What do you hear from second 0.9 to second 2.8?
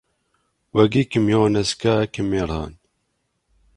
ikem-yuɣen azekka ad kem-yeṛhen!